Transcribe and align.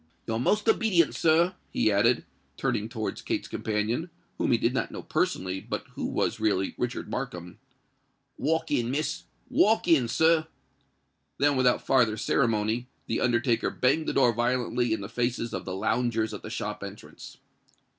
Your 0.25 0.39
most 0.39 0.67
obedient, 0.67 1.13
sir," 1.13 1.53
he 1.69 1.91
added, 1.91 2.25
turning 2.57 2.89
towards 2.89 3.21
Kate's 3.21 3.47
companion, 3.47 4.09
whom 4.39 4.51
he 4.51 4.57
did 4.57 4.73
not 4.73 4.89
know 4.89 5.03
personally, 5.03 5.59
but 5.59 5.85
who 5.93 6.07
was 6.07 6.39
really 6.39 6.73
Richard 6.79 7.07
Markham. 7.07 7.59
"Walk 8.35 8.71
in, 8.71 8.89
Miss—walk 8.89 9.87
in, 9.87 10.07
sir." 10.07 10.47
Then, 11.37 11.55
without 11.55 11.85
farther 11.85 12.17
ceremony, 12.17 12.87
the 13.05 13.21
undertaker 13.21 13.69
banged 13.69 14.07
the 14.07 14.13
door 14.13 14.33
violently 14.33 14.91
in 14.91 15.01
the 15.01 15.07
faces 15.07 15.53
of 15.53 15.65
the 15.65 15.75
loungers 15.75 16.33
at 16.33 16.41
the 16.41 16.49
shop 16.49 16.81
entrance. 16.81 17.37